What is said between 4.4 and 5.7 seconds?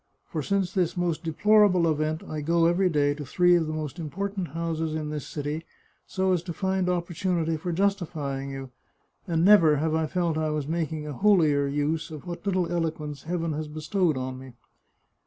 houses in this city,